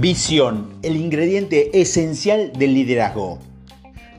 [0.00, 3.40] Visión, el ingrediente esencial del liderazgo.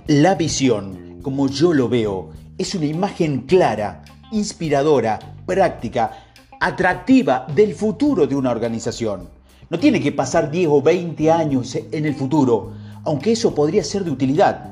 [0.07, 4.03] La visión, como yo lo veo, es una imagen clara,
[4.33, 6.25] inspiradora, práctica,
[6.59, 9.29] atractiva del futuro de una organización.
[9.69, 12.73] No tiene que pasar 10 o 20 años en el futuro,
[13.05, 14.71] aunque eso podría ser de utilidad.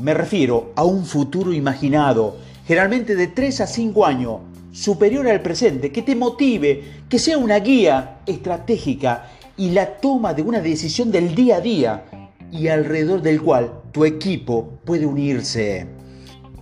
[0.00, 4.38] Me refiero a un futuro imaginado, generalmente de 3 a 5 años,
[4.72, 10.42] superior al presente, que te motive, que sea una guía estratégica y la toma de
[10.42, 12.04] una decisión del día a día
[12.52, 15.86] y alrededor del cual tu equipo puede unirse.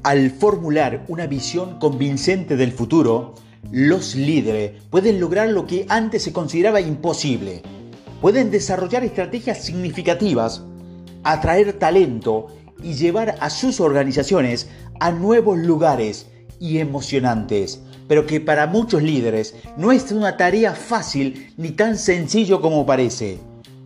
[0.03, 3.35] Al formular una visión convincente del futuro,
[3.73, 7.63] los líderes pueden lograr lo que antes se consideraba imposible.
[8.21, 10.63] Pueden desarrollar estrategias significativas,
[11.25, 12.49] atraer talento
[12.83, 14.69] y llevar a sus organizaciones
[15.01, 16.27] a nuevos lugares
[16.65, 22.63] y emocionantes, pero que para muchos líderes no es una tarea fácil ni tan sencillo
[22.63, 23.37] como parece.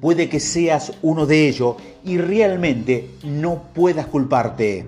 [0.00, 4.86] Puede que seas uno de ellos y realmente no puedas culparte.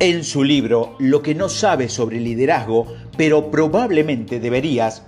[0.00, 5.04] En su libro Lo que no sabes sobre liderazgo, pero probablemente deberías,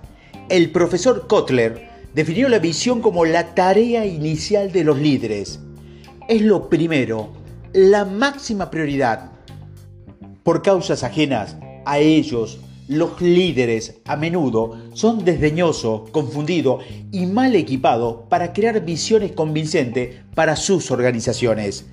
[0.48, 5.58] el profesor Kotler definió la visión como la tarea inicial de los líderes.
[6.28, 7.32] Es lo primero,
[7.72, 9.32] la máxima prioridad.
[10.44, 18.24] Por causas ajenas a ellos, los líderes a menudo son desdeñosos, confundidos y mal equipados
[18.28, 21.86] para crear visiones convincentes para sus organizaciones.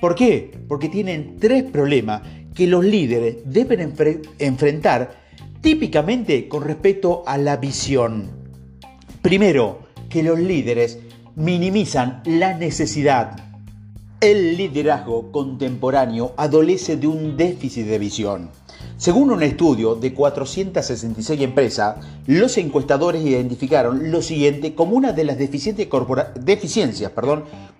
[0.00, 0.58] ¿Por qué?
[0.68, 2.22] Porque tienen tres problemas
[2.54, 3.94] que los líderes deben
[4.38, 5.22] enfrentar
[5.62, 8.30] típicamente con respecto a la visión.
[9.22, 10.98] Primero, que los líderes
[11.34, 13.38] minimizan la necesidad.
[14.20, 18.50] El liderazgo contemporáneo adolece de un déficit de visión.
[18.96, 25.38] Según un estudio de 466 empresas, los encuestadores identificaron lo siguiente como una de las
[25.38, 25.88] deficiencias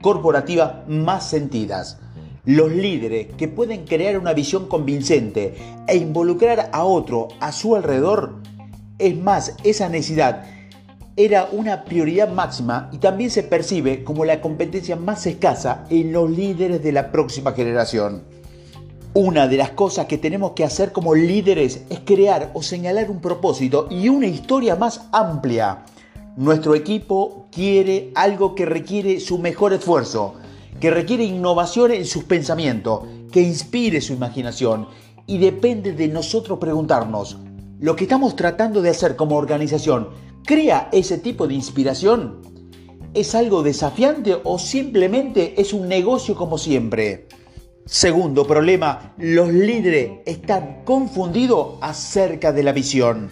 [0.00, 1.98] corporativas más sentidas.
[2.45, 5.55] Los líderes que pueden crear una visión convincente
[5.86, 8.34] e involucrar a otro a su alrededor,
[8.98, 10.45] es más, esa necesidad
[11.17, 16.30] era una prioridad máxima y también se percibe como la competencia más escasa en los
[16.30, 18.23] líderes de la próxima generación.
[19.14, 23.20] Una de las cosas que tenemos que hacer como líderes es crear o señalar un
[23.20, 25.84] propósito y una historia más amplia.
[26.39, 30.36] Nuestro equipo quiere algo que requiere su mejor esfuerzo,
[30.80, 34.89] que requiere innovación en sus pensamientos, que inspire su imaginación
[35.27, 37.36] y depende de nosotros preguntarnos,
[37.80, 40.08] ¿lo que estamos tratando de hacer como organización
[40.46, 42.40] crea ese tipo de inspiración?
[43.12, 47.28] ¿Es algo desafiante o simplemente es un negocio como siempre?
[47.85, 53.31] Segundo problema, los líderes están confundidos acerca de la visión.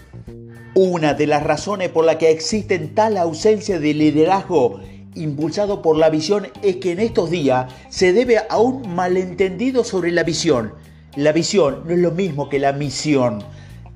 [0.75, 4.81] Una de las razones por la que existe tal ausencia de liderazgo
[5.15, 10.11] impulsado por la visión es que en estos días se debe a un malentendido sobre
[10.11, 10.75] la visión.
[11.15, 13.45] La visión no es lo mismo que la misión,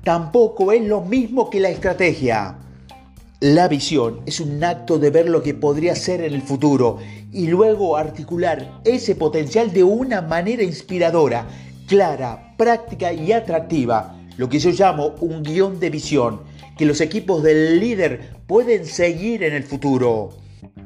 [0.05, 2.59] tampoco es lo mismo que la estrategia.
[3.41, 6.97] La visión es un acto de ver lo que podría ser en el futuro
[7.35, 11.45] y luego articular ese potencial de una manera inspiradora,
[11.85, 16.43] clara, práctica y atractiva, lo que yo llamo un guion de visión,
[16.77, 20.29] que los equipos del líder pueden seguir en el futuro.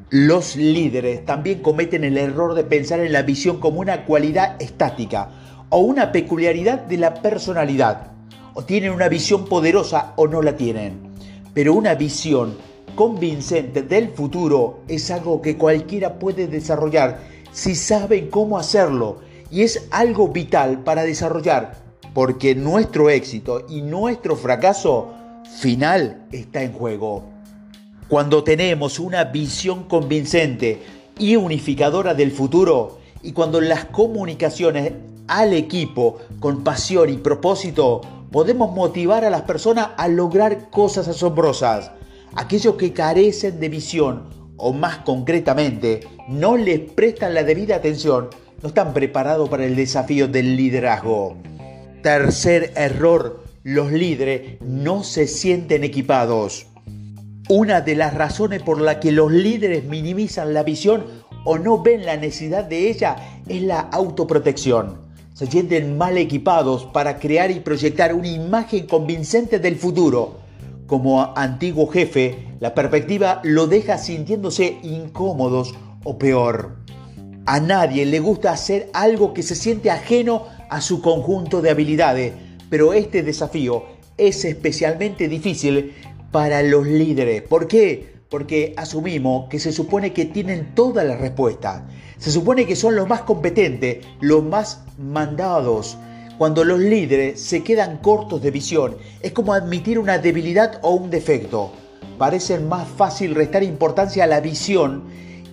[0.09, 5.29] Los líderes también cometen el error de pensar en la visión como una cualidad estática
[5.69, 8.13] o una peculiaridad de la personalidad.
[8.55, 10.97] O tienen una visión poderosa o no la tienen.
[11.53, 12.55] Pero una visión
[12.99, 17.21] convincente del futuro es algo que cualquiera puede desarrollar
[17.53, 21.77] si saben cómo hacerlo y es algo vital para desarrollar
[22.13, 25.13] porque nuestro éxito y nuestro fracaso
[25.61, 27.23] final está en juego.
[28.09, 30.83] Cuando tenemos una visión convincente
[31.17, 34.91] y unificadora del futuro y cuando las comunicaciones
[35.29, 41.91] al equipo con pasión y propósito podemos motivar a las personas a lograr cosas asombrosas.
[42.35, 48.29] Aquellos que carecen de visión o más concretamente no les prestan la debida atención
[48.61, 51.37] no están preparados para el desafío del liderazgo.
[52.03, 56.67] Tercer error, los líderes no se sienten equipados.
[57.47, 61.05] Una de las razones por la que los líderes minimizan la visión
[61.45, 63.15] o no ven la necesidad de ella
[63.47, 65.09] es la autoprotección
[65.39, 70.35] se sienten mal equipados para crear y proyectar una imagen convincente del futuro.
[70.89, 76.77] Como antiguo jefe, la perspectiva lo deja sintiéndose incómodos o peor.
[77.45, 82.33] A nadie le gusta hacer algo que se siente ajeno a su conjunto de habilidades,
[82.71, 83.83] pero este desafío
[84.17, 85.93] es especialmente difícil
[86.31, 87.43] para los líderes.
[87.43, 88.19] ¿Por qué?
[88.29, 91.81] porque asumimos que se supone que tienen todas las respuestas.
[92.17, 95.97] Se supone que son los más competentes, los más mandados.
[96.39, 101.09] Cuando los líderes se quedan cortos de visión, es como admitir una debilidad o un
[101.09, 101.73] defecto.
[102.17, 105.03] Parece más fácil restar importancia a la visión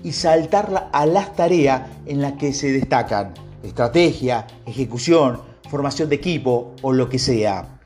[0.05, 3.35] y saltarla a las tareas en las que se destacan.
[3.65, 7.81] Estrategia, ejecución, formación de equipo o lo que sea.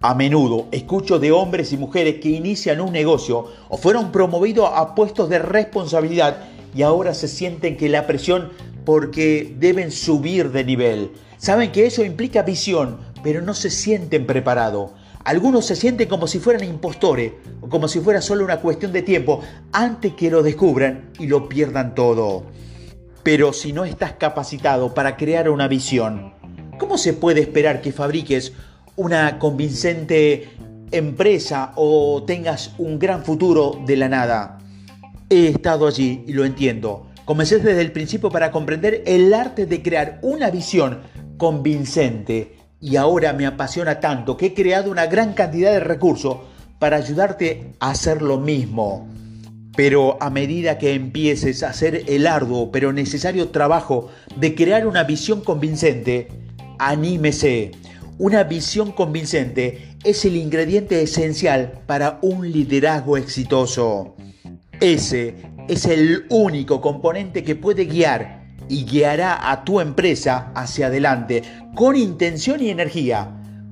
[0.00, 4.94] A menudo escucho de hombres y mujeres que inician un negocio o fueron promovidos a
[4.94, 8.52] puestos de responsabilidad y ahora se sienten que la presión
[8.84, 11.10] porque deben subir de nivel.
[11.38, 14.90] Saben que eso implica visión, pero no se sienten preparados.
[15.24, 19.02] Algunos se sienten como si fueran impostores o como si fuera solo una cuestión de
[19.02, 19.40] tiempo
[19.72, 22.44] antes que lo descubran y lo pierdan todo.
[23.22, 26.34] Pero si no estás capacitado para crear una visión,
[26.78, 28.52] ¿cómo se puede esperar que fabriques
[28.96, 30.50] una convincente
[30.90, 34.58] empresa o tengas un gran futuro de la nada.
[35.30, 37.06] He estado allí y lo entiendo.
[37.24, 41.00] Comencé desde el principio para comprender el arte de crear una visión
[41.38, 46.36] convincente y ahora me apasiona tanto que he creado una gran cantidad de recursos
[46.78, 49.08] para ayudarte a hacer lo mismo.
[49.74, 55.04] Pero a medida que empieces a hacer el arduo pero necesario trabajo de crear una
[55.04, 56.28] visión convincente,
[56.78, 57.72] anímese
[58.18, 64.16] una visión convincente es el ingrediente esencial para un liderazgo exitoso.
[64.80, 65.36] Ese
[65.68, 68.37] es el único componente que puede guiar
[68.68, 71.42] y guiará a tu empresa hacia adelante
[71.74, 73.28] con intención y energía.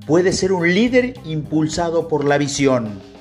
[0.07, 3.16] Puede ser un líder impulsado por la visión.